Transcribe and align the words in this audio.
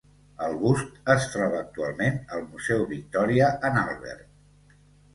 El 0.45 0.55
bust 0.63 0.97
es 1.15 1.27
troba 1.35 1.59
actualment 1.65 2.19
al 2.39 2.43
museu 2.57 2.85
Victoria 2.97 3.55
and 3.71 3.85
Albert. 3.87 4.85